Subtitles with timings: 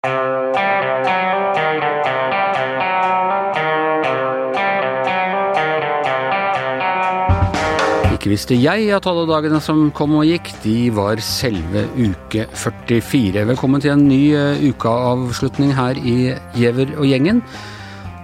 [0.00, 0.12] Ikke
[8.32, 13.44] visste jeg at alle dagene som kom og gikk, de var selve uke 44.
[13.52, 17.44] Velkommen til en ny uh, ukeavslutning her i Giæver og gjengen.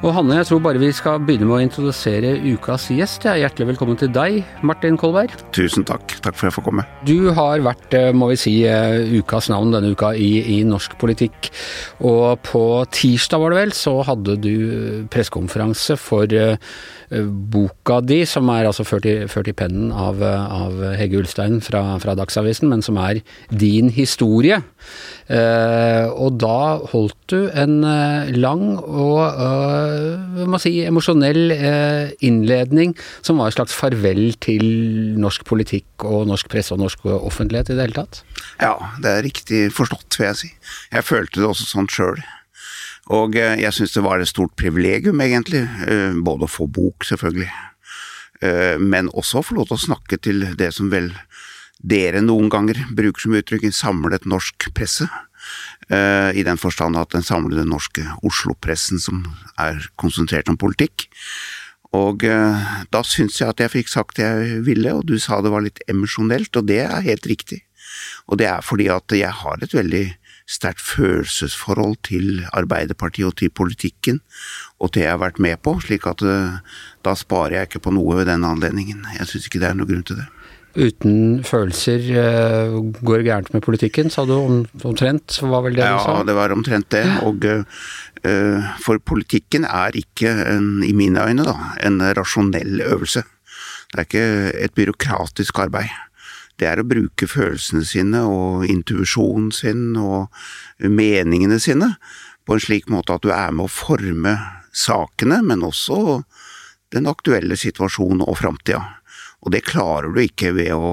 [0.06, 3.24] Og Hanne, jeg tror bare vi skal begynne med å introdusere ukas gjest.
[3.26, 5.32] Hjertelig velkommen til deg, Martin Kolberg.
[5.56, 6.14] Tusen takk.
[6.22, 6.84] Takk for at jeg får komme.
[7.08, 10.96] Du har vært, eh, må vi si, eh, ukas navn denne uka i, i norsk
[10.96, 11.50] politikk.
[12.02, 16.26] Og på tirsdag, var det vel, så hadde du pressekonferanse for
[17.10, 21.98] boka di, som er altså ført i, ført i pennen av, av, Hegge Ulstein fra,
[22.02, 24.60] fra, Dagsavisen, men som er din historie.
[25.26, 31.50] Uh, og da holdt du en uh, lang og uh, må si, emosjonell
[32.22, 32.94] innledning
[33.26, 34.62] som var et slags farvel til
[35.18, 38.22] norsk politikk og norsk presse og norsk offentlighet i det hele tatt?
[38.62, 40.52] Ja, det er riktig forstått, vil jeg si.
[40.94, 42.22] Jeg følte det også sånn sjøl.
[43.14, 45.62] Og eh, jeg syns det var et stort privilegium, egentlig.
[45.86, 47.50] Eh, både å få bok, selvfølgelig,
[48.42, 51.12] eh, men også å få lov til å snakke til det som vel
[51.82, 55.08] dere noen ganger bruker som uttrykk, en samlet norsk presse.
[55.86, 59.20] I den forstand at den samlede norske Oslo-pressen som
[59.62, 61.06] er konsentrert om politikk.
[61.94, 65.52] Og da syns jeg at jeg fikk sagt det jeg ville, og du sa det
[65.54, 67.60] var litt emosjonelt, og det er helt riktig.
[68.26, 70.06] Og det er fordi at jeg har et veldig
[70.46, 74.20] sterkt følelsesforhold til Arbeiderpartiet og til politikken,
[74.78, 76.58] og til jeg har vært med på, slik at eh,
[77.06, 79.04] da sparer jeg ikke på noe ved den anledningen.
[79.18, 80.28] Jeg syns ikke det er noen grunn til det.
[80.76, 85.38] Uten følelser uh, går gærent med politikken, sa du omtrent?
[85.40, 86.16] Var vel det ja, du sa?
[86.18, 87.04] Ja, det var omtrent det.
[87.24, 93.24] Og uh, for politikken er ikke, en, i mine øyne, da, en rasjonell øvelse.
[93.92, 94.26] Det er ikke
[94.66, 95.94] et byråkratisk arbeid
[96.60, 100.32] det er å bruke følelsene sine og intuisjonen sin og
[100.80, 101.92] meningene sine
[102.46, 104.36] på en slik måte at du er med å forme
[104.76, 106.22] sakene, men også
[106.94, 108.95] den aktuelle situasjonen og framtida.
[109.46, 110.88] Og det klarer du ikke ved å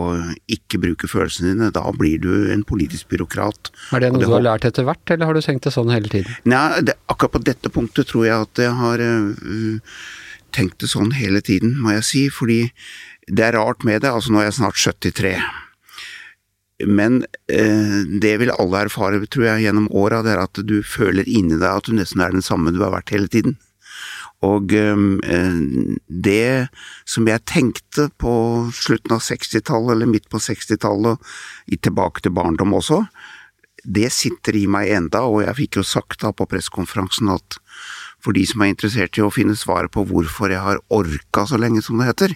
[0.52, 1.72] ikke bruke følelsene dine.
[1.74, 3.72] Da blir du en politisk byråkrat.
[3.98, 5.90] Er det noe det du har lært etter hvert, eller har du tenkt det sånn
[5.90, 6.38] hele tiden?
[6.46, 9.98] Nei, det, akkurat på dette punktet tror jeg at jeg har uh,
[10.54, 12.24] tenkt det sånn hele tiden, må jeg si.
[12.30, 12.62] Fordi
[13.26, 14.14] det er rart med det.
[14.14, 15.36] Altså, nå er jeg snart 73.
[16.86, 21.28] Men eh, det vil alle erfare, tror jeg, gjennom åra, det er at du føler
[21.30, 23.58] inni deg at du nesten er den samme du har vært hele tiden.
[24.44, 25.04] Og eh,
[26.08, 26.68] det
[27.10, 28.34] som jeg tenkte på
[28.76, 31.34] slutten av 60-tallet, eller midt på 60-tallet,
[31.84, 33.04] tilbake til barndom også,
[33.84, 37.60] det sitter i meg enda, og jeg fikk jo sagt da på pressekonferansen at
[38.24, 41.60] for de som er interessert i å finne svaret på hvorfor jeg har orka så
[41.60, 42.36] lenge som det heter,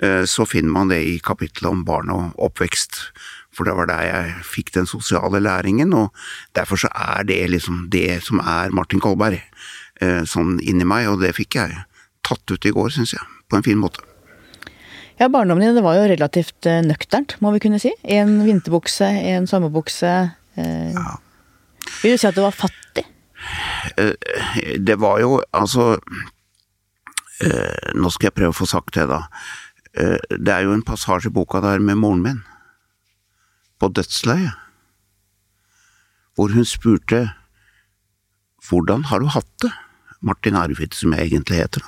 [0.00, 2.98] Eh, så finner man det i kapittelet om barn og oppvekst.
[3.52, 6.14] For det var der jeg fikk den sosiale læringen, og
[6.56, 9.42] derfor så er det liksom det som er Martin Kolberg,
[10.28, 11.84] sånn inni meg, og det fikk jeg
[12.26, 14.02] tatt ut i går, syns jeg, på en fin måte.
[15.20, 17.92] Ja, barndommen din det var jo relativt eh, nøkternt, må vi kunne si.
[18.02, 20.12] En vinterbukse, en sommerbukse.
[20.58, 21.18] Eh, ja.
[22.00, 23.04] Vil du si at du var fattig?
[24.78, 25.96] Det var jo altså
[27.98, 29.24] Nå skal jeg prøve å få sagt det, da.
[29.98, 32.42] Eh, det er jo en passasje i boka der med moren min,
[33.82, 34.54] på dødsleiet,
[36.38, 37.24] hvor hun spurte
[38.62, 39.72] hvordan har du hatt det,
[40.22, 41.84] Martin Arvid, som jeg egentlig heter.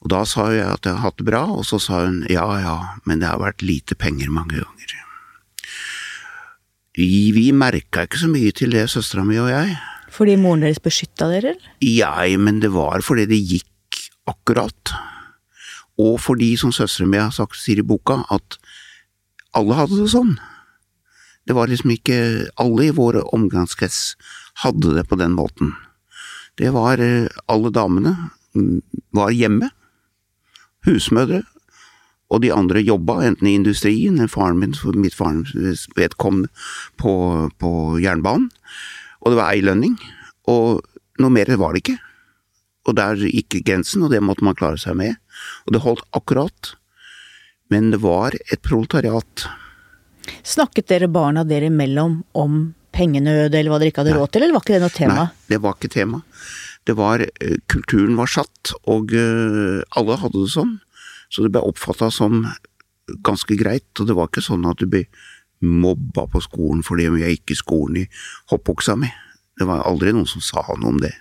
[0.00, 2.46] Og da sa jeg at jeg har hatt det bra, og så sa hun ja
[2.62, 4.96] ja, men det har vært lite penger mange ganger.
[6.96, 9.76] Vi, vi merka ikke så mye til det, søstera mi og jeg.
[10.10, 11.74] Fordi moren deres beskytta dere, eller?
[11.84, 14.94] Ja, men det var fordi det gikk akkurat.
[16.00, 18.58] Og fordi, som søstera mi har sagt, sier i boka, at
[19.56, 20.34] alle hadde det sånn.
[21.46, 22.18] Det var liksom ikke
[22.60, 24.14] alle i vår omgangskrets
[24.64, 25.72] hadde det på den måten.
[26.60, 28.12] Det var eh, alle damene
[28.52, 28.82] mm,
[29.16, 29.70] var hjemme,
[30.84, 31.40] husmødre,
[32.30, 36.50] og de andre jobba, enten i industrien, faren min, mitt farens vedkommende,
[37.00, 37.12] på,
[37.58, 37.72] på
[38.02, 38.50] jernbanen,
[39.20, 39.96] og det var ei lønning,
[40.48, 40.84] og
[41.20, 41.96] noe mer var det ikke.
[42.88, 45.18] Og der gikk grensen, og det måtte man klare seg med.
[45.66, 46.74] Og det holdt akkurat.
[47.70, 49.44] Men det var et proletariat.
[50.42, 52.62] Snakket dere barna dere imellom om
[53.00, 55.16] pengenød, eller hva dere ikke hadde råd til, eller var ikke det noe tema?
[55.24, 56.22] Nei, det var ikke tema.
[56.88, 60.76] Det var eh, Kulturen var satt, og eh, alle hadde det sånn.
[61.30, 62.44] Så det ble oppfatta som
[63.26, 65.04] ganske greit, og det var ikke sånn at du ble
[65.60, 68.06] mobba på skolen fordi jeg gikk i skolen i
[68.52, 69.10] hoppbuksa mi.
[69.60, 71.12] Det var aldri noen som sa noe om det.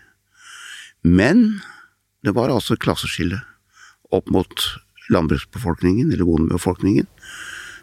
[1.04, 1.60] Men
[2.24, 3.42] det var altså et klasseskille
[4.16, 4.66] opp mot
[5.10, 7.08] landbruksbefolkningen, eller bondebefolkningen,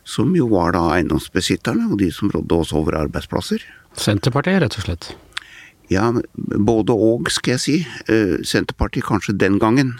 [0.06, 3.62] som jo var da eiendomsbesitterne og de som rådde oss over arbeidsplasser.
[3.96, 5.10] Senterpartiet, rett og slett?
[5.92, 7.76] Ja, både og, skal jeg si.
[8.10, 9.94] Eh, Senterpartiet kanskje den gangen.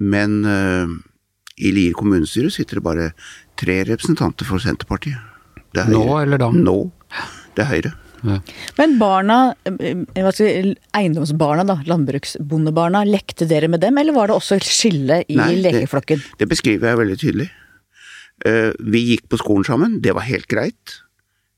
[0.00, 0.94] Men eh,
[1.64, 3.10] i Lier kommunestyre sitter det bare
[3.60, 5.20] tre representanter for Senterpartiet.
[5.74, 6.48] Det er Nå eller da?
[6.54, 6.78] Nå.
[7.54, 7.92] Det er Høyre.
[8.78, 9.36] Men barna,
[9.68, 14.56] eh, hva skal jeg, eiendomsbarna, da, landbruksbondebarna, lekte dere med dem, eller var det også
[14.56, 16.22] et skille i Nei, det- lekeflokken?
[16.40, 17.50] Det beskriver jeg veldig tydelig.
[18.46, 21.02] Eh, Vi gikk på skolen sammen, det var helt greit,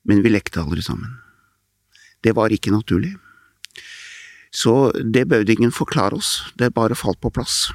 [0.05, 1.15] men vi lekte aldri sammen.
[2.25, 3.15] Det var ikke naturlig.
[4.57, 7.67] Så det bød ingen forklare oss, det bare falt på plass.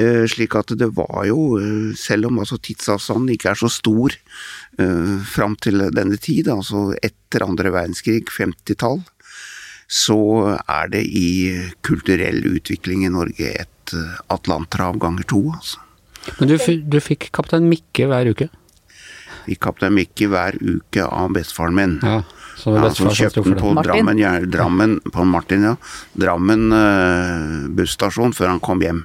[0.00, 4.14] Eh, Slik at det var jo, eh, selv om altså tidsavstanden ikke er så stor
[4.14, 9.04] eh, fram til denne tid, altså etter andre verdenskrig, 50-tall,
[9.86, 10.18] så
[10.58, 11.28] er det i
[11.86, 13.94] kulturell utvikling i Norge et
[14.32, 15.82] atlanterhav ganger to, altså.
[16.40, 18.48] Men du, du fikk Kaptein Mikke hver uke?
[19.44, 21.98] Vi Kaptein Mikke hver uke av bestefaren min.
[22.00, 22.22] Ja,
[22.56, 25.74] så det Ja, som kjøpte den på Drammen, ja, Drammen, på Martin, ja.
[26.18, 29.04] Drammen uh, busstasjon før han kom hjem.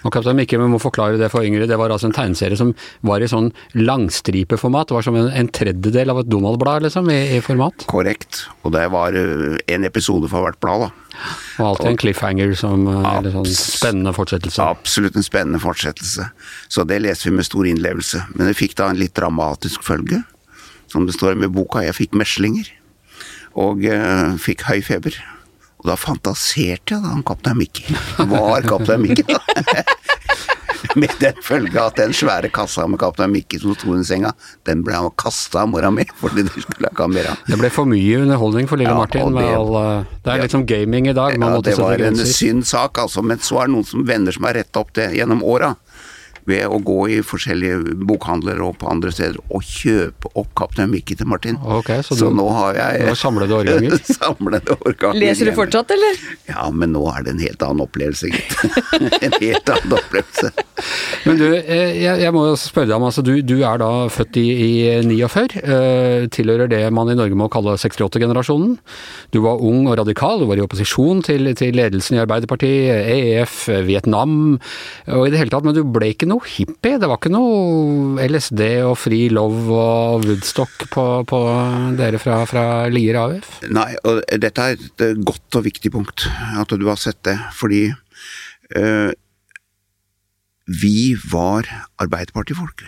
[0.00, 2.72] Og Kaptein Mikke, vi må forklare det for yngre, det var altså en tegneserie som
[3.04, 4.88] var i sånn langstripeformat.
[4.88, 7.84] Det var som en, en tredjedel av et Donald-blad, liksom, i, i format.
[7.90, 8.46] Korrekt.
[8.64, 10.90] Og det var eh, en episode for hvert blad, da.
[11.60, 14.64] Og alltid en cliffhanger som en eller sånn spennende fortsettelse.
[14.64, 16.30] Absolutt en spennende fortsettelse.
[16.72, 18.24] Så det leser vi med stor innlevelse.
[18.32, 20.22] Men det fikk da en litt dramatisk følge.
[20.90, 22.72] Som det står med boka, jeg fikk meslinger.
[23.58, 25.16] Og eh, fikk høy feber.
[25.80, 27.86] Og da fantaserte jeg da om Kaptein Mikke.
[28.30, 29.40] Var Kaptein Mikke, da.
[30.96, 34.32] med den følge at den svære kassa med Kaptein Mikke som sto under senga,
[34.68, 37.42] den ble han kasta av mora mi, fordi det skulle ha mer av.
[37.48, 39.34] Det ble for mye underholdning for lille Ja, Martin.
[39.36, 42.16] det- all, eh, det er litt som gaming i dag, man Ja, det var en
[42.16, 43.22] synd sak, altså.
[43.22, 45.76] Men så er det noen som venner som har retta opp det gjennom åra.
[46.50, 51.16] Ved å gå i forskjellige bokhandler og på andre steder og kjøpe opp Kaptein Mikke
[51.20, 51.58] til Martin.
[51.80, 53.96] Okay, så så du- nå har jeg nå samler du årganger?
[54.08, 55.20] samlede årganger.
[55.20, 56.18] Leser du fortsatt, eller?
[56.50, 58.56] Ja, men nå er det en helt annen opplevelse, gitt.
[59.26, 60.50] en helt annen opplevelse.
[61.28, 64.38] Men du, eh, jeg, jeg må spørre deg om, altså du, du er da født
[64.40, 64.70] i, i
[65.06, 68.78] 49, eh, tilhører det man i Norge må kalle 68-generasjonen.
[69.34, 73.58] Du var ung og radikal, du var i opposisjon til, til ledelsen i Arbeiderpartiet, EF,
[73.86, 74.56] Vietnam,
[75.10, 76.98] og i det hele tatt, men du ble ikke noe hippie.
[77.00, 81.40] Det var ikke noe LSD og fri love og Woodstock på, på
[81.98, 83.60] dere fra, fra Lier AUF?
[83.72, 86.28] Nei, og dette er et eh, godt og viktig punkt,
[86.60, 87.36] at du har sett det.
[87.56, 87.88] Fordi
[88.76, 89.12] øh,
[90.70, 92.84] vi var Arbeiderpartifolk.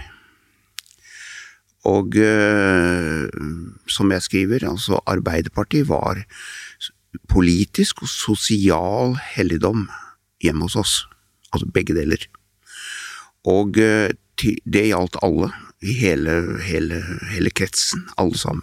[1.90, 3.28] Og øh,
[3.90, 6.22] som jeg skriver, altså Arbeiderpartiet var
[7.28, 9.88] politisk og sosial helligdom
[10.43, 10.94] hjemme hos oss.
[11.52, 12.22] Altså begge deler.
[13.48, 14.12] Og eh,
[14.64, 15.50] det gjaldt alle,
[15.82, 17.00] i hele, hele,
[17.32, 18.62] hele kretsen, alle sammen.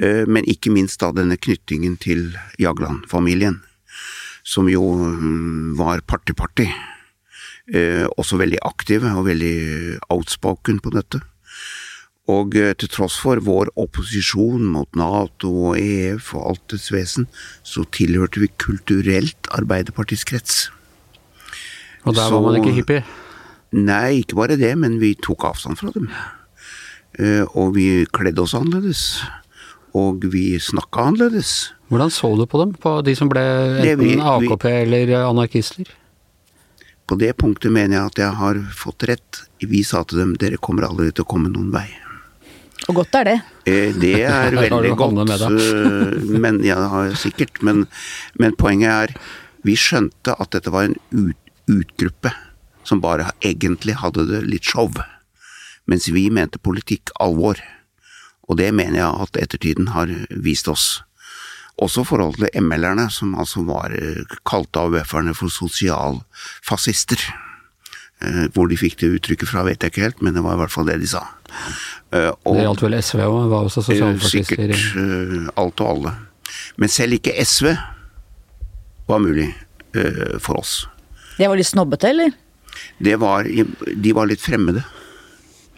[0.00, 3.60] Eh, Men ikke minst da denne knyttingen til Jagland-familien,
[4.44, 6.66] som jo mm, var party-party.
[7.72, 11.20] Eh, Også veldig aktive og veldig outspoken på dette.
[12.28, 17.26] Og til tross for vår opposisjon mot Nato og EF og alt dets vesen,
[17.60, 20.70] så tilhørte vi kulturelt Arbeiderpartiets krets.
[22.06, 23.04] Og der Så- var man ikke hippie.
[23.74, 26.08] Nei, ikke bare det, men vi tok avstand fra dem.
[27.18, 29.22] Eh, Og vi kledde oss annerledes.
[29.94, 31.72] Og vi snakka annerledes.
[31.90, 33.42] Hvordan så du på dem, på de som ble
[33.82, 35.86] enten vi- AKP vi- eller anarkister?
[37.06, 39.42] På det punktet mener jeg at jeg har fått rett.
[39.60, 41.88] Vi sa til dem dere kommer aldri til å komme noen vei.
[42.88, 43.40] Og godt er det.
[43.66, 46.78] Eh, Det er veldig godt, eh, men ja,
[47.14, 47.62] sikkert.
[47.62, 47.86] Men,
[48.38, 49.14] men poenget er,
[49.64, 51.36] vi skjønte at dette var en ut,
[51.68, 52.32] utgruppe
[52.84, 54.90] som bare egentlig hadde det litt show.
[55.86, 57.60] Mens vi mente politikk alvor.
[58.48, 60.10] Og det mener jeg at ettertiden har
[60.44, 61.02] vist oss.
[61.82, 67.18] Også forholdet forhold til ML-erne, som altså var eh, kalte AUF-erne for sosialfascister.
[68.22, 70.60] Eh, Hvor de fikk det uttrykket fra, vet jeg ikke helt, men det var i
[70.62, 71.24] hvert fall det de sa.
[72.12, 74.72] Eh, og- Det gjaldt vel SV òg, var også sosialfascister.
[74.76, 76.14] Sikkert alt og alle.
[76.76, 77.74] Men selv ikke SV
[79.08, 79.52] var mulig
[79.94, 80.86] eh, for oss.
[81.38, 82.30] Det var litt snobbete, eller?
[82.98, 84.84] Det var, de var litt fremmede.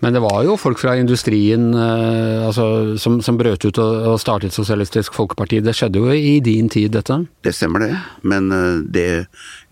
[0.04, 4.52] Men det var jo folk fra industrien eh, altså, som, som brøt ut og, startet
[4.52, 5.62] Sosialistisk Folkeparti.
[5.64, 7.22] Det skjedde jo i din tid, dette.
[7.44, 7.92] Det stemmer det,
[8.28, 9.08] men eh, det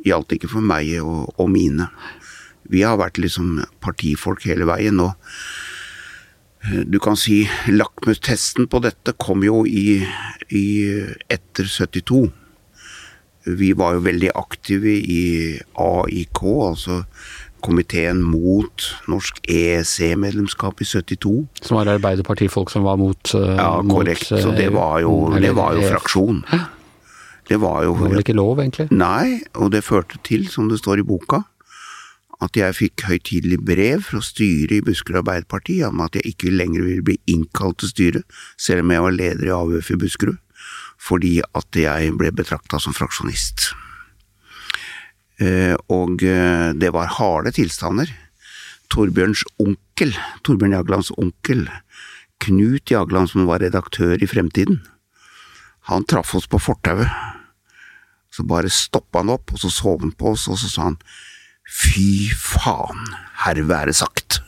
[0.07, 1.91] gjaldt ikke for meg og, og mine.
[2.73, 5.13] Vi har vært liksom partifolk hele veien, og
[6.65, 10.01] eh, du kan si lakmustesten på dette kom jo i,
[10.57, 10.67] i
[11.29, 12.25] etter 72.
[13.45, 15.25] Vi var jo veldig aktive i
[15.77, 17.03] AIK, altså
[17.65, 21.33] komiteen mot norsk EEC-medlemskap i 72.
[21.65, 24.29] Som var Arbeiderpartifolk som var mot uh, Ja, korrekt.
[24.29, 26.45] Så det var jo, det var jo fraksjon.
[27.49, 28.89] Det var jo Det var vel ikke lov, egentlig?
[28.93, 31.43] Nei, og det førte til, som det står i boka,
[32.45, 36.85] at jeg fikk høytidelig brev fra styret i Buskerud Arbeiderparti om at jeg ikke lenger
[36.85, 38.25] ville bli innkalt til styret,
[38.61, 40.41] selv om jeg var leder i AUF i Buskerud,
[41.05, 43.73] fordi at jeg ble betrakta som fraksjonist.
[45.43, 48.09] Eh, Og eh, det var harde tilstander.
[48.93, 50.15] Torbjørns onkel,
[50.47, 51.67] Torbjørn Jaglands onkel,
[52.45, 54.83] Knut Jagland, som var redaktør i Fremtiden,
[55.89, 57.09] han traff oss på fortauet.
[58.33, 60.99] Så bare stoppa han opp, og så sov han på oss, og så sa han
[61.65, 63.05] fy faen,
[63.45, 64.41] herved er sagt.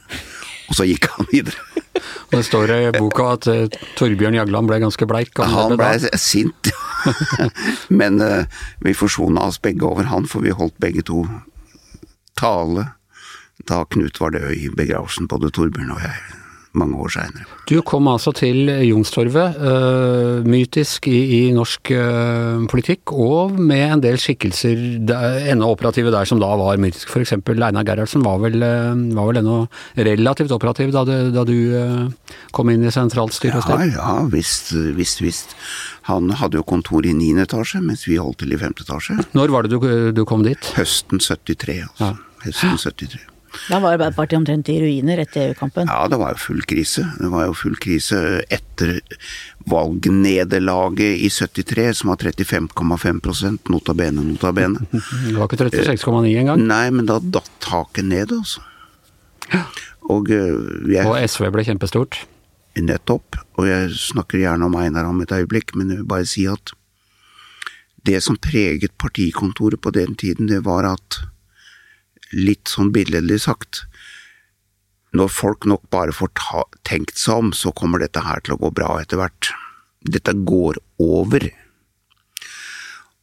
[0.66, 1.84] Og så gikk han videre.
[2.28, 5.32] Og Det står i boka at uh, Torbjørn Jagland ble ganske bleik.
[5.38, 6.72] Han, Han ble ble sint,
[8.00, 8.44] men uh,
[8.84, 11.24] vi forsona oss begge over han, for vi holdt begge to
[12.36, 12.90] tale
[13.66, 16.18] da Knut var død i begravelsen, både Torbjørn og jeg,
[16.78, 17.46] mange år seinere.
[17.66, 24.04] Du kom altså til Youngstorget, uh, mytisk i, i norsk uh, politikk, og med en
[24.04, 27.12] del skikkelser der, ennå operative der som da var mytiske.
[27.26, 29.58] Eksempel Einar Gerhardsen var vel, uh, var vel ennå
[29.98, 34.72] relativt operativ da, det, da du uh, kom inn i sentralstyret hos Ja, ja, visst,
[34.96, 35.56] visst, visst.
[36.10, 39.18] Han hadde jo kontor i niende etasje, mens vi holdt til i femte etasje.
[39.34, 40.74] Når var det du, du kom dit?
[40.78, 42.12] Høsten 73, altså.
[42.46, 43.35] Høsten 73.
[43.70, 45.90] Da var Arbeiderpartiet omtrent i ruiner etter EU-kampen.
[45.90, 47.06] Ja, det var jo full krise.
[47.20, 48.20] Det var jo full krise
[48.52, 49.00] etter
[49.70, 54.86] valgnederlaget i 73, som var 35,5% nota bene, nota bene.
[55.26, 56.62] Det var ikke 36,9 engang.
[56.68, 58.62] Nei, men da datt taket ned, altså.
[60.10, 60.54] Og eh,
[60.92, 62.22] jeg Og SV ble kjempestort.
[62.76, 63.38] Nettopp.
[63.56, 66.74] Og jeg snakker gjerne om Einar om et øyeblikk, men jeg vil bare si at
[68.06, 71.18] det som preget partikontoret på den tiden, det var at
[72.34, 73.84] litt sånn billedlig sagt
[75.16, 78.60] Når folk nok bare får ta, tenkt seg om, så kommer dette her til å
[78.60, 79.52] gå bra etter hvert.
[80.04, 81.46] Dette går over.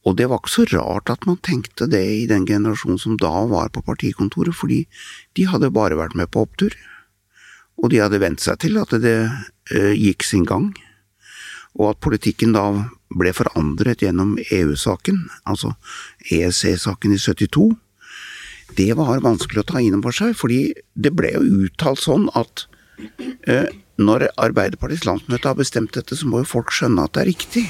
[0.04, 3.44] Og det var ikke så rart at man tenkte det i den generasjonen som da
[3.48, 4.82] var på partikontoret, fordi
[5.36, 6.74] de hadde bare vært med på opptur.
[7.80, 10.72] Og de hadde vent seg til at det eh, gikk sin gang,
[11.74, 12.66] og at politikken da
[13.14, 15.72] ble forandret gjennom EU-saken, altså
[16.30, 17.72] EEC-saken i 72.
[18.78, 22.66] Det var vanskelig å ta inn over seg, fordi det ble jo uttalt sånn at
[23.46, 27.30] eh, når Arbeiderpartiets landsmøte har bestemt dette, så må jo folk skjønne at det er
[27.30, 27.64] riktig.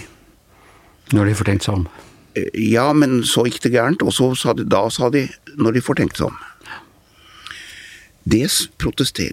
[1.12, 1.86] Når de får tenkt seg om.
[2.34, 5.26] Eh, Ja, men så gikk det gærent, og så sa de, da sa de
[5.60, 6.40] når de får tenkt seg om.
[8.24, 8.46] Det,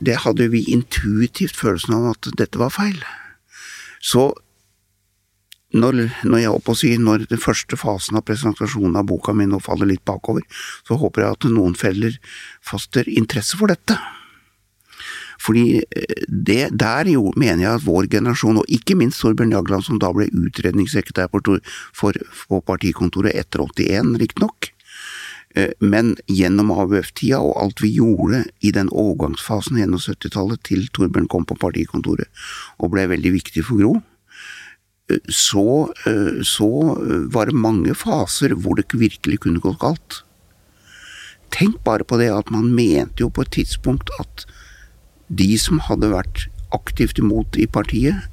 [0.04, 3.00] det hadde vi intuitivt følelsen av at dette var feil.
[4.04, 4.34] Så
[5.74, 9.48] når, når jeg opp og sier når den første fasen av presentasjonen av boka mi
[9.48, 10.44] nå faller litt bakover,
[10.88, 12.18] så håper jeg at noen feller
[12.66, 13.98] faster interesse for dette.
[15.42, 19.88] Fordi eh, det, der jo, mener jeg at vår generasjon, og ikke minst Torbjørn Jagland,
[19.88, 24.70] som da ble utredningssekretær for, for partikontoret etter 81, riktignok,
[25.56, 31.32] eh, men gjennom AUF-tida og alt vi gjorde i den overgangsfasen gjennom 70-tallet til Torbjørn
[31.32, 32.30] kom på partikontoret
[32.78, 33.98] og ble veldig viktig for Gro,
[35.30, 40.22] så, eh, så eh, var det mange faser hvor det virkelig kunne gått galt.
[41.52, 44.46] Tenk bare på det at man mente jo på et tidspunkt at
[45.32, 48.28] de som hadde vært aktivt imot i partiet,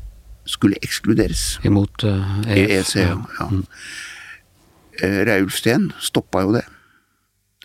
[0.49, 1.59] skulle ekskluderes.
[1.67, 3.19] Imot uh, EEC, ja.
[3.39, 3.49] ja.
[5.03, 6.65] Eh, Raulf Steen stoppa jo det.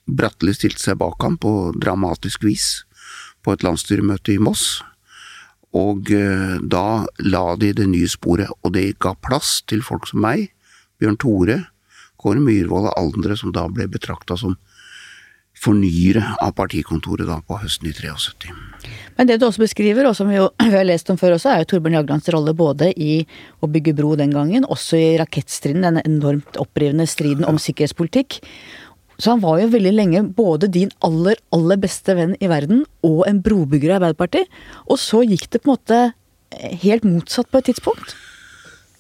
[0.04, 2.84] Bratteli stilte seg bak ham på dramatisk vis
[3.44, 4.82] på et landsstyremøte i Moss.
[5.78, 10.22] Og eh, da la de det nye sporet, og det ga plass til folk som
[10.26, 10.52] meg,
[11.02, 11.58] Bjørn Tore,
[12.22, 14.56] Kåre Myhrvold og andre som da ble betrakta som
[15.64, 18.52] fornyere av partikontoret da på høsten i 73.
[19.18, 21.52] Men det du også beskriver, og som vi jo vi har lest om før også,
[21.52, 23.22] er jo Torbjørn Jaglands rolle både i
[23.64, 28.42] å bygge bro den gangen, også i rakettstriden, den enormt opprivende striden om sikkerhetspolitikk.
[29.22, 33.24] Så han var jo veldig lenge både din aller, aller beste venn i verden og
[33.30, 34.50] en brobygger i Arbeiderpartiet.
[34.90, 36.00] Og så gikk det på en måte
[36.84, 38.16] helt motsatt på et tidspunkt.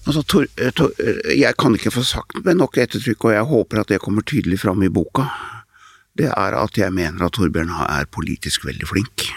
[0.03, 3.50] Altså, Tor, eh, Tor, eh, jeg kan ikke få sagt med nok ettertrykk, og jeg
[3.51, 5.29] håper at det kommer tydelig fram i boka.
[6.17, 9.29] Det er at jeg mener at Torbjørn er politisk veldig flink.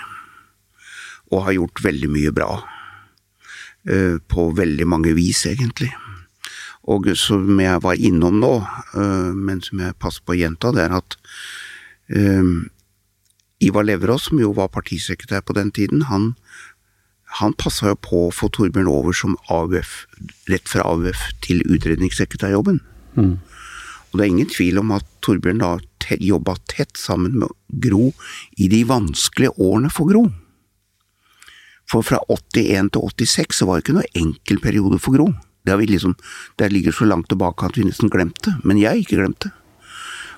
[1.31, 2.65] Og har gjort veldig mye bra.
[3.89, 5.93] Eh, På veldig mange vis, egentlig.
[6.87, 8.55] Og som jeg var innom nå,
[8.95, 11.19] eh, men som jeg passer på å gjenta, det er at
[12.15, 12.55] eh,
[13.67, 16.35] Ivar Leverås, som jo var partisekretær på den tiden, han
[17.41, 20.07] han passa jo på å få Torbjørn over som AUF,
[20.49, 22.81] rett fra AUF til utredningssekretærjobben.
[23.27, 25.77] Og det er ingen tvil om at Torbjørn da
[26.23, 27.51] jobba tett sammen med
[27.83, 28.13] Gro
[28.57, 30.29] i de vanskelige årene for Gro.
[31.91, 35.29] For fra 81 til 86 så var det ikke noe enkel periode for Gro.
[35.67, 36.15] Det, har vi liksom,
[36.57, 39.51] det ligger så langt tilbake at vi nesten glemte, men jeg ikke glemte.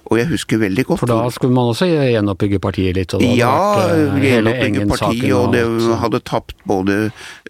[0.09, 3.13] Og jeg husker veldig godt For da skulle man også gjenoppbygge partiet litt?
[3.17, 5.65] Og ja, vært, eh, gjenoppbygge partiet, og det
[6.01, 6.97] hadde tapt både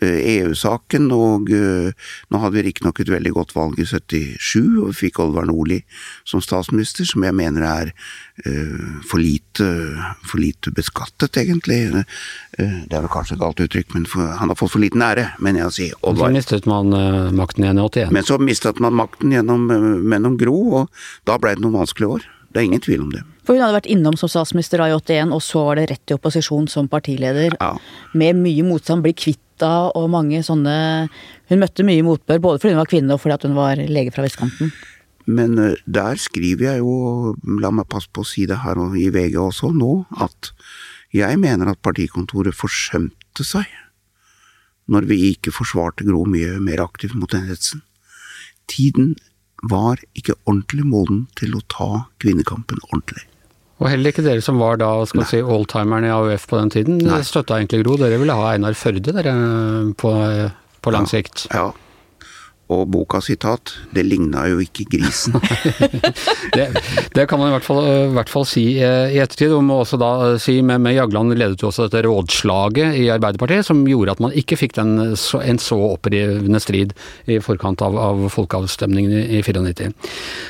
[0.02, 4.88] eh, EU-saken og eh, Nå hadde vi riktignok et veldig godt valg i 77, og
[4.90, 5.78] vi fikk Olvar Nordli
[6.26, 7.92] som statsminister, som jeg mener er
[9.08, 9.64] for lite,
[10.22, 12.04] for lite beskattet, egentlig.
[12.54, 15.24] Det er vel kanskje et galt uttrykk, men for, han har fått for liten ære,
[15.42, 15.88] mener jeg å si.
[15.98, 16.94] Så mistet man
[17.34, 18.14] makten igjen i 81.
[18.14, 19.66] Men så mistet man makten gjennom,
[20.06, 22.28] gjennom Gro, og da ble det noen vanskelige år.
[22.48, 23.22] Det er ingen tvil om det.
[23.44, 26.16] For hun hadde vært innom som statsminister i 81, og så var det rett i
[26.16, 27.56] opposisjon som partileder.
[27.60, 27.74] Ja.
[28.16, 31.08] Med mye motstand, bli kvitt da, og mange sånne
[31.50, 34.22] Hun møtte mye motbør, både fordi hun var kvinne og fordi hun var lege fra
[34.26, 34.70] vestkanten.
[35.28, 38.96] Men eh, der skriver jeg jo, la meg passe på å si det her og
[39.00, 40.52] i VG også nå, at
[41.16, 43.68] jeg mener at partikontoret forsømte seg
[44.88, 47.82] når vi ikke forsvarte Gro mye mer aktivt mot den hetsen.
[48.68, 49.16] Tiden
[49.62, 51.88] var ikke ordentlig moden til å ta
[52.22, 53.24] kvinnekampen ordentlig.
[53.78, 56.72] Og heller ikke dere som var da skal vi si, oldtimeren i AUF på den
[56.74, 57.20] tiden, Nei.
[57.26, 57.94] støtta egentlig Gro.
[58.00, 59.34] Dere ville ha Einar Førde dere
[59.98, 60.14] på,
[60.82, 61.46] på lang sikt.
[61.54, 61.68] Ja.
[62.68, 65.36] Og boka sitat, det ligna jo ikke grisen.
[66.48, 66.64] Det,
[67.14, 69.52] det kan man i hvert fall, i hvert fall si eh, i ettertid.
[69.54, 70.10] Og må også da
[70.40, 74.34] si med, med Jagland ledet jo også dette rådslaget i Arbeiderpartiet, som gjorde at man
[74.36, 76.94] ikke fikk den, en så opprivende strid
[77.30, 79.90] i forkant av, av folkeavstemningen i, i 94.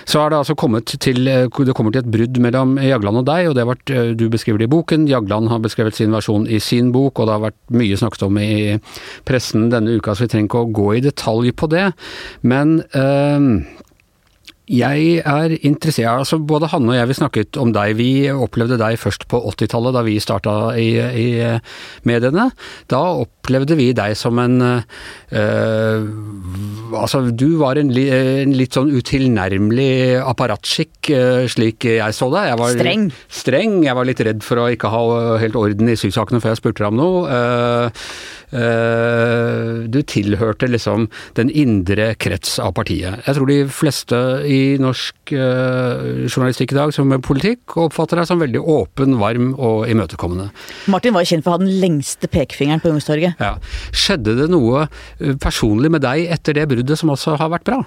[0.09, 3.29] Så er det altså kommet til, eh, det kommer til et brudd mellom Jagland og
[3.29, 5.09] deg, og det har vært, eh, du beskriver det i boken.
[5.11, 8.41] Jagland har beskrevet sin versjon i sin bok, og det har vært mye snakket om
[8.43, 8.79] i
[9.29, 11.89] pressen denne uka, så vi trenger ikke å gå i detalj på det.
[12.43, 13.77] Men eh,
[14.69, 17.95] jeg er interessert, altså Både Hanne og jeg vi snakket om deg.
[17.97, 21.29] Vi opplevde deg først på 80-tallet, da vi starta i, i
[22.09, 22.51] mediene.
[22.93, 26.09] Da opplevde vi deg som en øh,
[26.99, 32.51] Altså, du var en, en litt sånn utilnærmelig apparatskikk, øh, slik jeg så deg.
[32.53, 33.09] Jeg var, Streng.
[33.41, 33.81] Streng.
[33.89, 35.03] Jeg var litt redd for å ikke ha
[35.41, 37.41] helt orden i sykesakene før jeg spurte deg om noe.
[38.49, 41.07] Eh, du tilhørte liksom
[41.37, 43.21] den indre krets av partiet.
[43.27, 48.29] Jeg tror de fleste i norsk eh, journalistikk i dag som er politikk, oppfatter deg
[48.31, 50.49] som veldig åpen, varm og imøtekommende.
[50.89, 53.37] Martin var kjent for å ha den lengste pekefingeren på Youngstorget.
[53.43, 53.55] Ja.
[53.93, 57.83] Skjedde det noe eh, personlig med deg etter det bruddet som også har vært bra?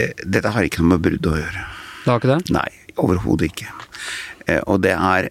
[0.00, 1.64] Eh, Dette har ikke noe med brudd å gjøre.
[2.02, 2.40] Det har ikke det?
[2.56, 2.68] Nei,
[3.00, 3.70] overhodet ikke.
[4.50, 5.30] Eh, Og det er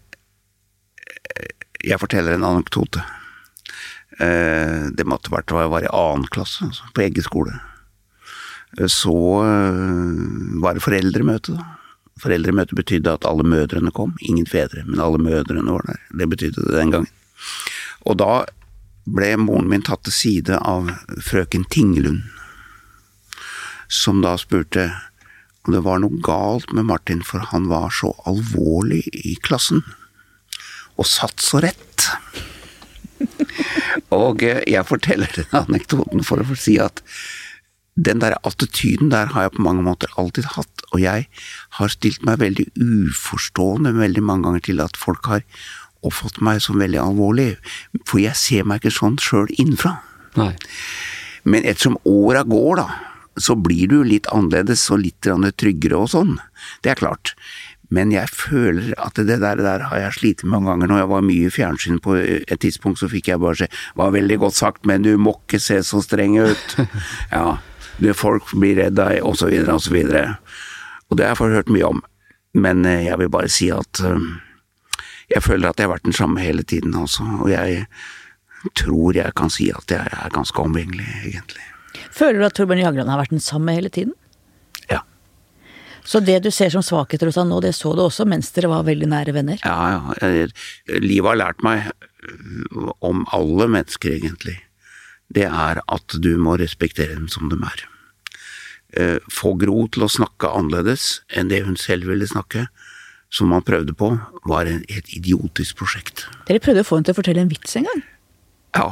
[1.83, 3.03] Jeg forteller en anekdote.
[4.19, 7.59] Eh, Det måtte vært da jeg var i annen klasse, altså, på egen skole.
[8.77, 9.15] Eh, Så
[9.45, 11.77] eh, var det foreldremøte, da.
[12.21, 14.13] Foreldremøte betydde at alle mødrene kom.
[14.21, 15.99] Ingen fedre, men alle mødrene var der.
[16.13, 17.13] Det betydde det den gangen.
[18.05, 18.45] Og da
[19.09, 22.21] ble moren min tatt til side av frøken Tingelund,
[23.89, 24.91] som da spurte
[25.65, 29.81] om det var noe galt med Martin, for han var så alvorlig i klassen.
[31.01, 32.07] Og satt så rett.
[34.13, 37.01] Og eh, jeg forteller denne anekdoten for å si at
[37.99, 41.27] den der attityden der har jeg på mange måter alltid hatt, og jeg
[41.77, 45.43] har stilt meg veldig uforstående veldig mange ganger til at folk har
[46.07, 47.49] oppfattet meg som veldig alvorlig,
[48.07, 49.99] for jeg ser meg ikke sånn sjøl innenfra.
[50.39, 50.53] Nei.
[51.43, 52.87] Men ettersom åra går, da,
[53.41, 55.27] så blir du litt annerledes og litt
[55.61, 56.37] tryggere og sånn.
[56.81, 57.35] Det er klart.
[57.91, 60.87] Men jeg føler at det der, der har jeg slitt mange ganger.
[60.87, 63.67] Når jeg var mye i fjernsyn på et tidspunkt, så fikk jeg bare se
[63.99, 66.77] Var veldig godt sagt, men du må ikke se så streng ut.
[67.35, 67.59] Ja.
[68.01, 70.21] Du, folk blir redd deg, og så videre, og så videre.
[71.11, 71.99] Og det har jeg fått hørt mye om.
[72.57, 74.23] Men eh, jeg vil bare si at eh,
[75.35, 77.27] jeg føler at jeg har vært den samme hele tiden, altså.
[77.43, 77.85] Og jeg
[78.79, 81.67] tror jeg kan si at jeg er ganske omgjengelig, egentlig.
[82.15, 84.15] Føler du at Torbjørn Jagland har vært den samme hele tiden?
[86.07, 88.71] Så det du ser som svakheter hos han nå, det så du også mens dere
[88.71, 89.61] var veldig nære venner?
[89.65, 90.47] Ja, ja.
[91.01, 94.57] Livet har lært meg øh, om alle mennesker, egentlig.
[95.31, 97.85] Det er at du må respektere dem som de er.
[98.99, 102.65] Eh, Få Gro til å snakke annerledes enn det hun selv ville snakke,
[103.31, 104.09] som han prøvde på,
[104.49, 106.25] var et idiotisk prosjekt.
[106.49, 108.01] Dere prøvde å få henne til å fortelle en vits en gang.
[108.75, 108.89] Ja,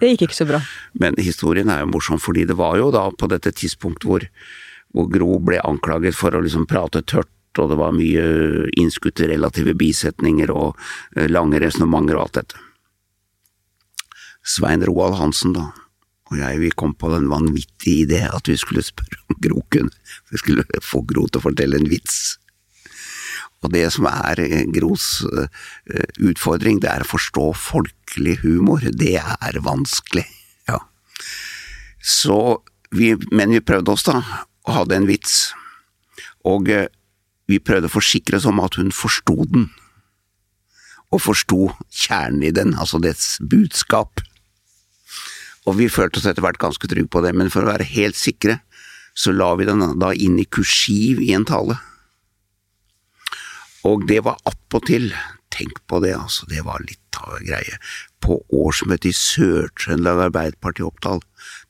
[0.00, 0.58] Det gikk ikke så bra.
[1.00, 4.26] Men historien er jo morsom, fordi det var jo da på dette tidspunkt hvor,
[4.94, 9.74] hvor Gro ble anklaget for å liksom prate tørt, og det var mye innskutte relative
[9.78, 10.76] bisetninger og
[11.16, 12.62] eh, lange resonnementer og alt dette.
[14.46, 15.70] Svein Roald Hansen, da,
[16.30, 19.94] og jeg, vi kom på den vanvittige idé at vi skulle spørre om Gro kunne
[20.32, 22.36] Vi skulle få Gro til å fortelle en vits.
[23.64, 24.42] Og det som er
[24.74, 25.24] Gros
[26.18, 28.84] utfordring, det er å forstå folkelig humor.
[28.90, 30.26] Det er vanskelig.
[30.68, 30.80] Ja.
[32.02, 32.38] Så
[32.94, 34.20] vi, men vi prøvde oss, da,
[34.66, 35.50] og hadde en vits.
[36.46, 36.68] Og
[37.46, 39.68] vi prøvde å forsikre oss om at hun forsto den.
[41.14, 44.22] Og forsto kjernen i den, altså dets budskap.
[45.66, 48.18] Og vi følte oss etter hvert ganske trygge på det, men for å være helt
[48.18, 48.60] sikre,
[49.16, 51.78] så la vi den da inn i kursiv i en tale.
[53.86, 55.12] Og det var attpåtil,
[55.54, 57.78] tenk på det, altså, det var litt av en greie,
[58.20, 61.22] på årsmøtet i Sør-Trøndelag Arbeiderparti Oppdal,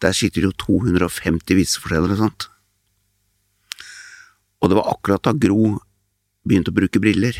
[0.02, 2.48] der sitter jo 250 visefortellere og sånt.
[4.66, 5.76] Og det var akkurat da Gro
[6.42, 7.36] begynte å bruke briller.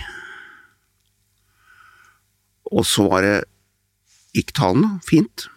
[2.71, 3.51] Og så var det
[4.37, 5.49] gikk tallene fint,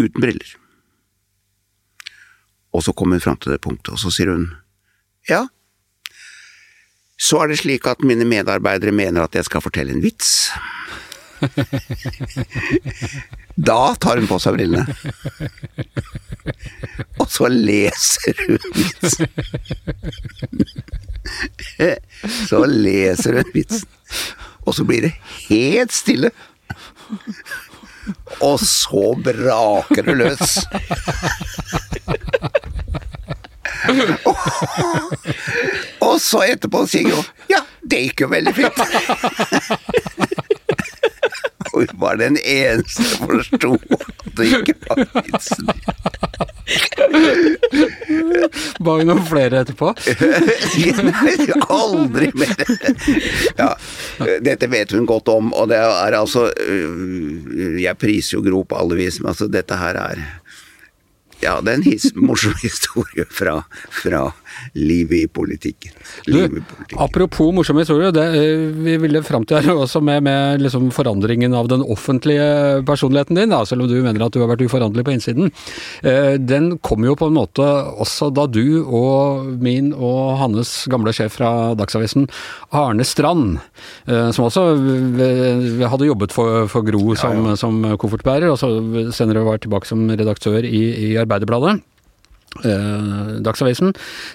[0.00, 0.56] uten briller.
[2.72, 4.48] Og så kom hun fram til det punktet, og så sier hun
[5.28, 5.44] ja,
[7.20, 10.48] så er det slik at mine medarbeidere mener at jeg skal fortelle en vits.
[13.60, 14.88] Da tar hun på seg brillene.
[17.20, 19.28] Og så leser hun vitsen.
[22.48, 23.88] Så leser hun vitsen,
[24.66, 25.12] og så blir det
[25.48, 26.30] helt stille.
[28.40, 30.58] Og så braker det løs.
[36.00, 38.78] Og så etterpå sier hun ja, det gikk jo veldig fint.
[41.72, 45.68] Og hun var den eneste som forsto at det ikke var vitsen.
[48.80, 49.92] Ba hun noen flere etterpå?
[51.10, 51.34] Nei,
[51.68, 52.74] aldri mer.
[53.58, 53.70] Ja,
[54.44, 56.48] dette vet hun godt om, og det er altså
[57.80, 60.24] Jeg priser jo Gro på alle vis, men altså dette her er
[61.40, 63.62] ja, det er en his, morsom historie fra,
[64.02, 64.26] fra
[64.74, 65.92] livet i politikken.
[66.26, 66.98] Livet i politikken.
[66.98, 68.26] apropos morsom historie, det,
[68.84, 73.52] vi ville fram til her også med, med liksom forandringen av den offentlige personligheten din,
[73.52, 75.50] da, selv om du mener at du har vært uforanderlig på innsiden.
[76.02, 77.66] Eh, den kom jo på en måte
[78.00, 82.28] også da du og min og Hannes gamle sjef fra Dagsavisen,
[82.76, 83.58] Arne Strand,
[84.06, 84.66] eh, som også
[85.90, 87.60] hadde jobbet for, for Gro som, ja, ja.
[87.60, 88.72] som koffertbærer, og så
[89.14, 91.80] senere var tilbake som redaktør i, i Arbeiderbladet.
[92.58, 93.92] Eh, Dagsavisen.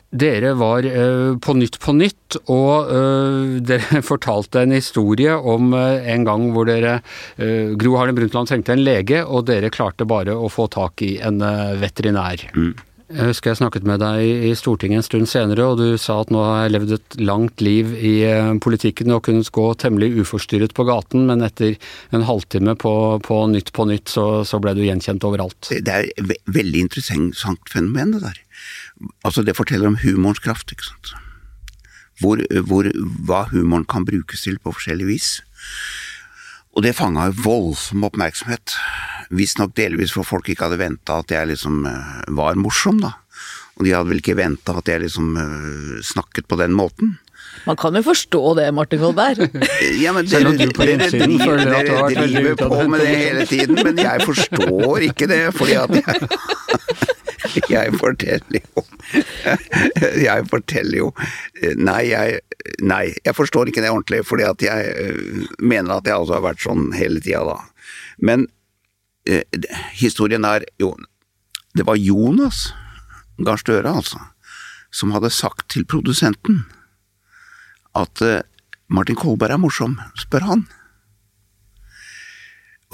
[0.09, 6.27] Dere var eh, på Nytt på Nytt, og eh, dere fortalte en historie om en
[6.27, 6.99] gang hvor dere
[7.35, 11.43] Gro Harlem Brundtland trengte en lege, og dere klarte bare å få tak i en
[11.81, 12.47] veterinær.
[12.55, 12.73] Mm.
[13.05, 16.31] Jeg husker jeg snakket med deg i Stortinget en stund senere, og du sa at
[16.33, 20.73] nå har jeg levd et langt liv i eh, politikken og kunnet gå temmelig uforstyrret
[20.73, 21.75] på gaten, men etter
[22.15, 25.69] en halvtime på, på Nytt på Nytt, så, så, ble du gjenkjent overalt.
[25.69, 28.41] Det er et veldig interessant fenomen, det der.
[29.21, 31.13] Altså, det forteller om humorens kraft, ikke sant.
[32.23, 32.89] Hvor, hvor,
[33.29, 35.29] hva humoren kan brukes til på forskjellig vis.
[36.73, 38.73] Og det fanga voldsom oppmerksomhet.
[39.29, 43.15] Visstnok delvis for folk ikke hadde venta at jeg liksom eh, var morsom, da.
[43.75, 47.17] Og de hadde vel ikke venta at jeg liksom eh, snakket på den måten.
[47.65, 49.47] Man kan jo forstå det, Martin Kolberg.
[50.03, 55.07] ja, men dere, dere, dere, dere driver på med det hele tiden, men jeg forstår
[55.09, 57.13] ikke det, fordi at jeg
[57.69, 58.83] jeg forteller jo
[60.17, 61.11] Jeg forteller jo
[61.77, 62.39] Nei, jeg,
[62.81, 66.45] nei, jeg forstår ikke det ordentlig, fordi at jeg øh, mener at jeg altså har
[66.45, 67.57] vært sånn hele tida, da.
[68.17, 68.51] Men eh,
[69.97, 70.93] historien er jo
[71.75, 72.69] Det var Jonas
[73.37, 74.19] Gahr Støre, altså,
[74.91, 76.63] som hadde sagt til produsenten
[77.95, 78.43] at eh,
[78.87, 80.63] Martin Kolberg er morsom, spør han.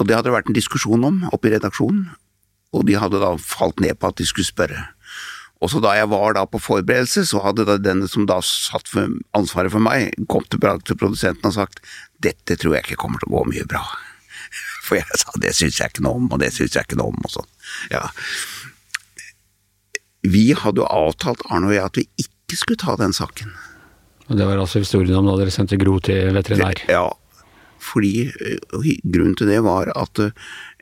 [0.00, 2.08] Og det hadde det vært en diskusjon om oppe i redaksjonen,
[2.72, 4.86] og de hadde da falt ned på at de skulle spørre.
[5.62, 8.88] Og så da jeg var da på forberedelse, så hadde da denne som da satt
[9.36, 11.84] ansvaret for meg, kommet tilbake til produsenten og sagt
[12.24, 13.84] dette tror jeg ikke kommer til å gå mye bra.
[14.82, 17.12] For jeg sa det syns jeg ikke noe om, og det syns jeg ikke noe
[17.14, 17.50] om, og sånn.
[17.92, 18.04] Ja.
[20.22, 23.54] Vi hadde jo avtalt, Arne og jeg, at vi ikke skulle ta den saken.
[24.28, 26.84] Og Det var altså historien om da dere sendte Gro til veterinær?
[26.90, 27.08] Ja,
[27.82, 28.30] fordi
[29.02, 30.20] grunnen til det var at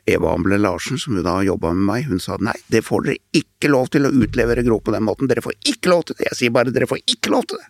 [0.09, 3.41] Eva Amble Larsen, som jo da jobba med meg, hun sa nei, det får dere
[3.41, 6.29] ikke lov til å utlevere Gro på den måten, dere får ikke lov til det,
[6.31, 7.69] jeg sier bare dere får ikke lov til det.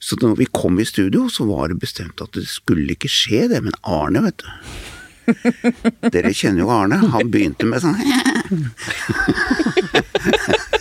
[0.00, 3.48] Så da vi kom i studio, så var det bestemt at det skulle ikke skje
[3.52, 4.48] det, men Arne, vet du.
[6.10, 8.00] Dere kjenner jo Arne, han begynte med sånn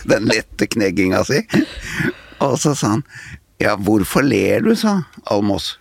[0.09, 1.43] Den lette knegginga si.
[2.41, 3.03] Og så sa han
[3.59, 5.75] ja, hvorfor ler du, sa Almås.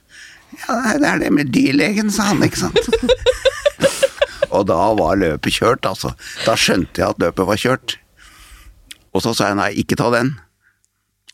[0.65, 2.83] Ja, det er det med dyrlegen, sa han, ikke sant.
[4.55, 6.11] Og da var løpet kjørt, altså.
[6.43, 7.99] Da skjønte jeg at løpet var kjørt.
[9.15, 10.35] Og så sa jeg nei, ikke ta den.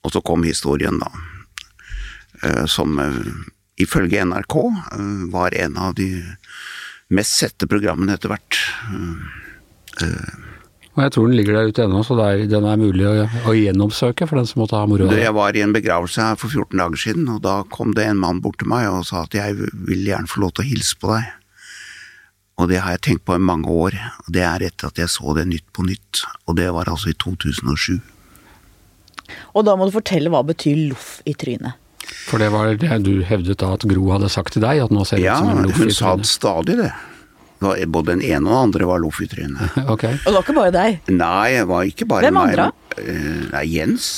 [0.04, 1.08] Og så kom historien, da.
[2.44, 3.00] Eh, som
[3.80, 4.56] ifølge NRK
[5.32, 6.08] var en av de
[7.14, 8.58] mest sette programmene etter hvert.
[10.94, 13.14] Og jeg tror den ligger der ute ennå, så er, den er mulig å,
[13.50, 15.24] å, gjennomsøke for den som måtte ha moro av det.
[15.24, 18.20] Jeg var i en begravelse her for 14 dager siden, og da kom det en
[18.22, 21.00] mann bort til meg og sa at jeg vil gjerne få lov til å hilse
[21.02, 21.32] på deg.
[22.62, 23.96] Og det har jeg tenkt på i mange år.
[24.22, 27.10] og Det er etter at jeg så det Nytt på Nytt, og det var altså
[27.10, 27.98] i 2007.
[29.58, 31.80] Og da må du fortelle hva betyr loff i trynet?
[32.24, 34.80] For det var det du hevdet da at Gro hadde sagt til deg?
[34.84, 36.00] at nå ser det ja, ut som en loff i trynet?
[36.00, 36.92] Ja, hun sa stadig det.
[37.64, 39.76] Både den ene og den andre var loff i trynet.
[39.94, 40.16] okay.
[40.24, 41.12] Og det var ikke bare deg?
[41.12, 42.54] Nei, det var ikke bare Hvem meg.
[42.54, 43.04] Hvem andre?
[43.04, 44.08] Eh, nei, Jens.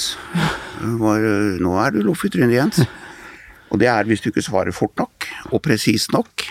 [1.03, 1.27] Var,
[1.62, 2.83] nå er du loff i trynet, Jens.
[3.75, 6.45] Og det er hvis du ikke svarer fort nok og presist nok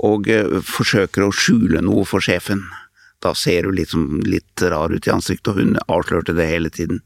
[0.00, 2.62] og eh, forsøker å skjule noe for sjefen.
[3.20, 7.02] Da ser du liksom litt rar ut i ansiktet, og hun avslørte det hele tiden.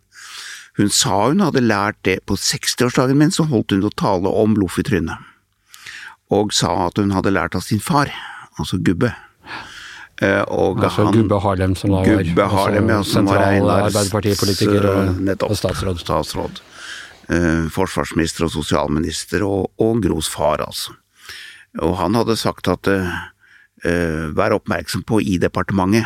[0.78, 4.56] Hun sa hun hadde lært det på 60-årsdagen min, så holdt hun å tale om
[4.58, 5.30] loff i trynet.
[6.34, 8.10] Og sa at hun hadde lært av sin far,
[8.58, 9.12] altså Gubbe.
[10.22, 14.86] Eh, og altså han, Gubbe Harlem, som da Gubbe var Harlem, ja, som sentral Arbeiderpartipolitiker
[14.86, 16.02] og, eh, nettopp, og statsråd.
[16.02, 16.62] statsråd.
[17.24, 20.92] Uh, forsvarsminister og sosialminister, og, og Gros far, altså.
[21.80, 23.14] Og han hadde sagt at uh,
[24.36, 26.04] vær oppmerksom på i departementet.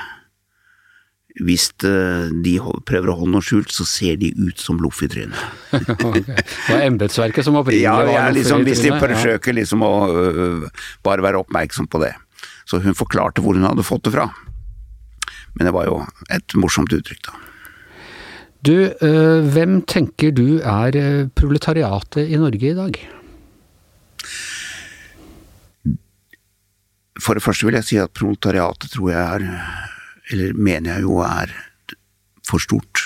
[1.39, 2.57] Hvis uh, de
[2.89, 5.39] prøver å holde noe skjult, så ser de ut som loff i trynet.
[6.09, 6.25] okay.
[6.27, 9.59] Det var embetsverket som opprinnelig ja, var loff liksom, Hvis de forsøker ja.
[9.61, 12.15] liksom å uh, bare være oppmerksom på det.
[12.69, 14.27] Så hun forklarte hvor hun hadde fått det fra.
[15.55, 16.01] Men det var jo
[16.35, 17.45] et morsomt uttrykk, da.
[18.67, 18.75] Du,
[19.55, 20.97] hvem tenker du er
[21.39, 22.99] proletariatet i Norge i dag?
[27.23, 29.47] For det første vil jeg si at proletariatet tror jeg er,
[30.33, 31.53] eller mener jeg jo er,
[32.49, 33.05] for stort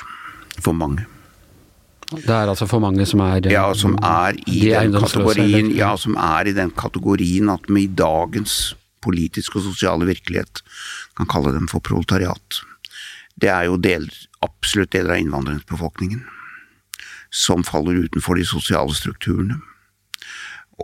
[0.63, 1.07] for mange.
[2.13, 5.95] Det er altså for mange som er Ja, som er i de den kategorien Ja,
[5.97, 10.63] som er i den kategorien at vi i dagens politiske og sosiale virkelighet
[11.17, 12.61] kan kalle dem for proletariat.
[13.41, 14.11] Det er jo del,
[14.45, 16.23] absolutt deler av innvandringsbefolkningen
[17.33, 19.57] som faller utenfor de sosiale strukturene.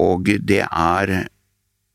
[0.01, 1.29] Og det er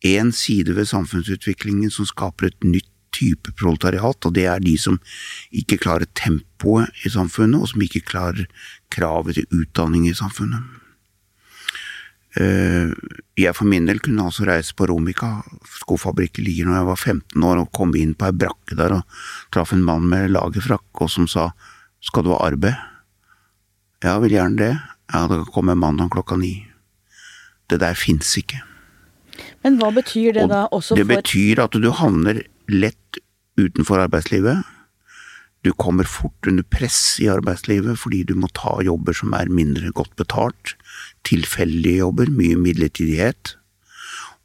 [0.05, 4.99] én side ved samfunnsutviklingen som skaper et nytt type proletariat, og det er de som
[5.53, 8.47] ikke klarer tempoet i samfunnet, og som ikke klarer
[8.93, 10.63] kravet til utdanning i samfunnet.
[12.33, 12.89] Eh,
[13.37, 15.43] jeg for min del kunne altså reise på Romika,
[15.83, 19.19] skofabrikken ligger når jeg var 15 år, og komme inn på ei brakke der og
[19.53, 21.51] traff en mann med lagerfrakk og som sa
[22.03, 22.75] skal du ha arbeid?
[24.03, 24.73] Ja, vil gjerne det.
[25.13, 26.65] Ja, da kommer mandag klokka ni.
[27.71, 28.59] Det der fins ikke.
[29.63, 32.41] Men hva betyr det og da også det for Det betyr at du havner
[32.73, 33.21] lett
[33.59, 34.63] utenfor arbeidslivet.
[35.63, 39.93] Du kommer fort under press i arbeidslivet fordi du må ta jobber som er mindre
[39.95, 40.75] godt betalt.
[41.27, 43.55] Tilfeldige jobber, mye midlertidighet.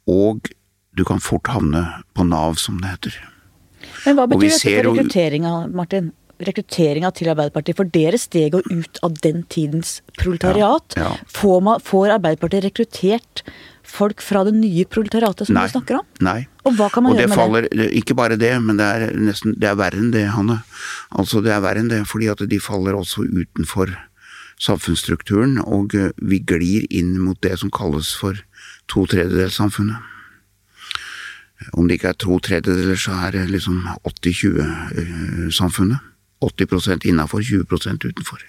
[0.07, 0.47] Og
[0.95, 1.83] du kan fort havne
[2.15, 3.19] på Nav, som det heter.
[4.05, 6.13] Men hva betyr dette for rekrutteringa, Martin?
[6.39, 10.95] Rekrutteringa til Arbeiderpartiet, for dere steg jo ut av den tidens proletariat.
[10.95, 11.31] Ja, ja.
[11.35, 13.43] Får, man, får Arbeiderpartiet rekruttert
[13.89, 16.07] folk fra det nye proletariatet som nei, du snakker om?
[16.23, 16.39] Nei.
[16.67, 17.89] Og hva kan man og gjøre med faller, det?
[17.99, 20.61] Ikke bare det, men det er nesten det er verre enn det, Hanne.
[21.09, 23.95] Altså det er verre enn det, fordi at de faller også utenfor
[24.59, 28.39] samfunnsstrukturen, og eh, vi glir inn mot det som kalles for
[28.91, 30.15] to tredjedelssamfunnet.
[31.75, 36.08] Om det ikke er to tredjedeler, så er det liksom 80-20-samfunnet.
[36.45, 38.43] 80% innafor, 20% utenfor.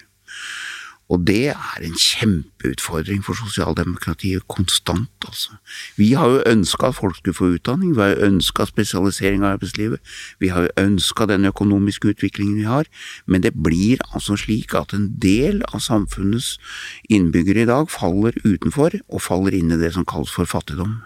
[1.11, 5.57] Og det er en kjempeutfordring for sosialdemokratiet konstant, altså.
[5.99, 9.57] Vi har jo ønska at folk skulle få utdanning, vi har jo ønska spesialisering av
[9.57, 9.99] arbeidslivet,
[10.39, 12.87] vi har jo ønska den økonomiske utviklingen vi har,
[13.27, 16.55] men det blir altså slik at en del av samfunnets
[17.11, 21.01] innbyggere i dag faller utenfor, og faller inn i det som kalles for fattigdom.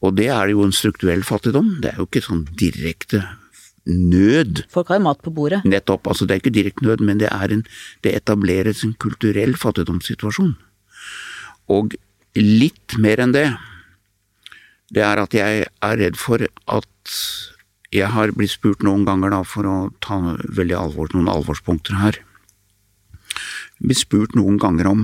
[0.00, 3.26] Og det er jo en strukturell fattigdom, det er jo ikke sånn direkte
[3.86, 4.64] nød.
[4.70, 5.62] Folk har jo mat på bordet.
[5.64, 6.06] Nettopp.
[6.06, 7.64] altså Det er ikke direkte nød, men det, er en,
[8.04, 10.56] det etableres en kulturell fattigdomssituasjon.
[11.68, 11.96] Og
[12.36, 13.48] litt mer enn det,
[14.92, 17.16] det er at jeg er redd for at
[17.92, 22.20] jeg har blitt spurt noen ganger, da, for å ta veldig alvor, noen alvorspunkter her.
[23.82, 25.02] Blitt spurt noen ganger om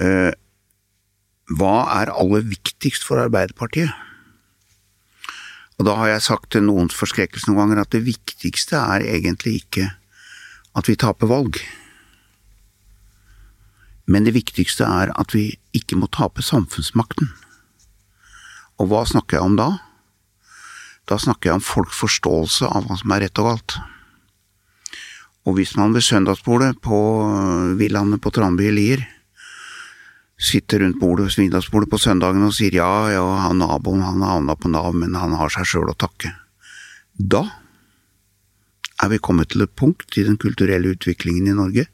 [0.00, 0.32] eh,
[1.50, 3.92] hva er aller viktigst for Arbeiderpartiet?
[5.80, 9.62] Og da har jeg sagt til noens forskrekkelse noen ganger at det viktigste er egentlig
[9.62, 9.86] ikke
[10.76, 11.56] at vi taper valg.
[14.04, 17.30] Men det viktigste er at vi ikke må tape samfunnsmakten.
[18.76, 19.70] Og hva snakker jeg om da?
[21.08, 23.78] Da snakker jeg om folks forståelse av hva som er rett og galt.
[25.48, 27.00] Og hvis man ved søndagsbordet på
[27.80, 29.08] Villaene på Tranby i Lier
[30.40, 34.72] sitter rundt bordet, middagsbordet på søndagen og sier ja, ja, han naboen han havna på
[34.72, 36.32] Nav, men han har seg sjøl å takke.
[37.20, 37.44] Da
[39.00, 41.86] er vi kommet til et punkt i den kulturelle utviklingen i Norge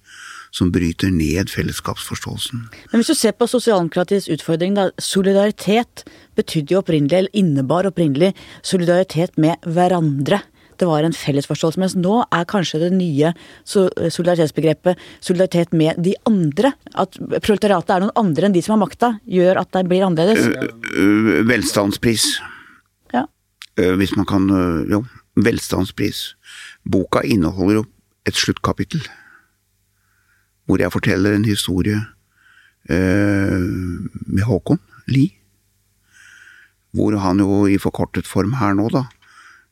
[0.54, 2.62] som bryter ned fellesskapsforståelsen.
[2.90, 4.88] Men hvis du ser på sosialdemokratiets utfordring, da.
[5.02, 6.06] Solidaritet
[6.38, 8.32] betydde jo opprinnelig, eller innebar opprinnelig,
[8.64, 10.40] solidaritet med hverandre.
[10.78, 11.80] Det var en felles forståelse.
[11.82, 13.32] Mens nå er kanskje det nye
[13.66, 16.72] solidaritetsbegrepet solidaritet med de andre.
[16.94, 20.48] At proletariatet er noen andre enn de som har makta, gjør at det blir annerledes.
[21.50, 22.30] Velstandspris.
[23.14, 23.26] Ja.
[23.76, 24.48] Hvis man kan
[24.90, 25.04] Jo,
[25.36, 26.34] velstandspris.
[26.86, 27.86] Boka inneholder jo
[28.26, 29.04] et sluttkapittel
[30.66, 31.98] hvor jeg forteller en historie
[32.90, 33.66] eh,
[34.26, 35.34] med Håkon Lie.
[36.96, 39.04] Hvor han jo i forkortet form her nå, da,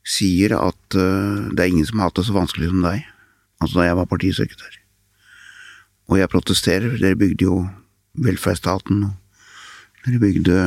[0.05, 3.05] sier at uh, det er ingen som har hatt det så vanskelig som deg.
[3.63, 4.79] Altså da jeg var partisekretær.
[6.11, 7.59] Og jeg protesterer, dere bygde jo
[8.21, 10.59] velferdsstaten, og dere bygde,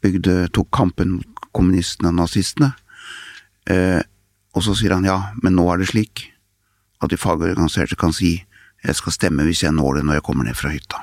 [0.00, 2.72] bygde tok kampen mot kommunistene og nazistene.
[3.68, 4.00] Uh,
[4.56, 6.30] og så sier han ja, men nå er det slik
[7.00, 8.40] at de fagorganiserte kan si
[8.80, 11.02] jeg skal stemme hvis jeg når det når jeg kommer ned fra hytta.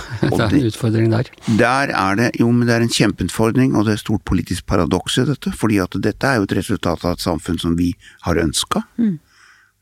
[0.22, 1.28] det er en utfordring der.
[1.58, 4.66] Der er det, jo, men det er en kjempeutfordring, og det er et stort politisk
[4.66, 5.52] paradoks i dette.
[5.52, 7.92] fordi at dette er jo et resultat av et samfunn som vi
[8.26, 8.84] har ønska.
[8.98, 9.18] Mm.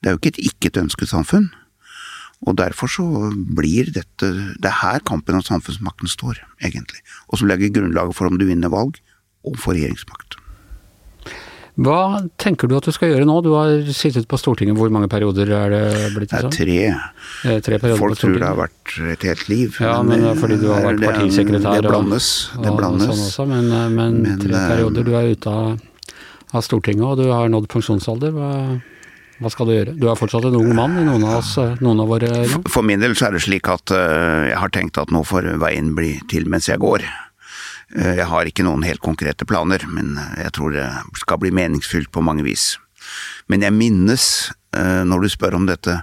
[0.01, 1.51] Det er jo ikke et ikke et ønsket samfunn.
[2.49, 3.05] Og derfor så
[3.57, 7.01] blir dette Det er her kampen om samfunnsmakten står, egentlig.
[7.29, 8.97] Og som legger grunnlaget for om du vinner valg,
[9.45, 10.37] og for regjeringsmakt.
[11.79, 13.37] Hva tenker du at du skal gjøre nå?
[13.47, 15.85] Du har sittet på Stortinget, hvor mange perioder er det
[16.17, 16.33] blitt?
[16.33, 16.79] Det er tre.
[17.47, 19.79] Eh, tre Folk tror det har vært et helt liv.
[19.79, 23.15] Ja, men, men fordi du har vært partisekretær det, det blandes, det blandes.
[23.15, 25.07] Og sånn men, eh, men, men, tre eh, perioder.
[25.07, 26.19] Du er ute av,
[26.51, 28.35] av, Stortinget, og du har nådd pensjonsalder.
[28.35, 28.53] Hva,
[29.41, 29.97] hva, skal du gjøre?
[29.97, 32.87] Du er fortsatt en ung mann i noen av, oss, noen av våre for, for
[32.87, 36.17] min del så er det slik at jeg har tenkt at nå får veien bli
[36.29, 37.07] til mens jeg går.
[37.97, 40.87] Eh, jeg har ikke noen helt konkrete planer, men eh, jeg tror det
[41.19, 42.75] skal bli meningsfylt på mange vis.
[43.51, 44.27] Men jeg minnes,
[44.77, 46.01] eh, når du spør om dette,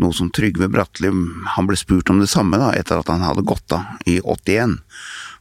[0.00, 1.10] noe som Trygve Bratteli
[1.52, 4.78] Han ble spurt om det samme da, etter at han hadde gått av i 81.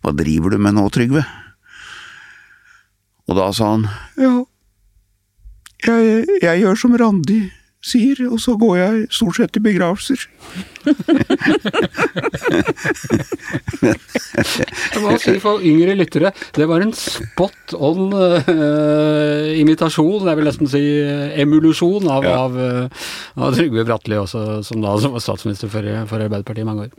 [0.03, 1.23] Hva driver du med nå, Trygve?
[3.31, 3.85] Og da sa han
[4.19, 4.33] ja,
[5.87, 7.45] jeg, jeg gjør som Randi
[7.81, 10.21] sier, og så går jeg stort sett i begravelser.
[14.91, 20.49] jeg må si for yngre lyttere, det var en spot on uh, imitasjon, jeg vil
[20.51, 22.37] nesten si uh, emulusjon, av, ja.
[22.45, 22.85] av, uh,
[23.41, 26.93] av Trygve Bratteli også, som da som var statsminister for, for Arbeiderpartiet i mange år.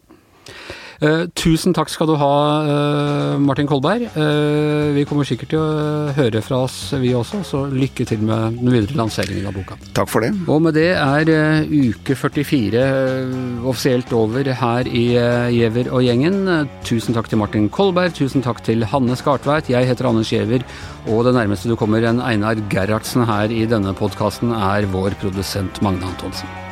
[1.02, 4.04] Uh, tusen takk skal du ha, uh, Martin Kolberg.
[4.14, 8.60] Uh, vi kommer sikkert til å høre fra oss, vi også, så lykke til med
[8.60, 9.78] den videre lanseringen av boka.
[9.98, 10.30] Takk for det.
[10.46, 11.32] Og med det er
[11.66, 12.86] uke 44
[13.66, 15.04] offisielt over her i
[15.56, 16.40] Giæver og gjengen.
[16.86, 19.72] Tusen takk til Martin Kolberg, tusen takk til Hanne Skartveit.
[19.74, 20.62] Jeg heter Anders Giæver,
[21.10, 25.82] og det nærmeste du kommer en Einar Gerhardsen her i denne podkasten, er vår produsent
[25.82, 26.71] Magne Antonsen.